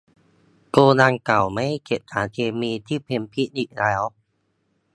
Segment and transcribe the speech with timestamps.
[0.71, 4.03] โกดังเก่าไม่ได้เก็บสารเคมีที่เป็นพิษอีกแล้ว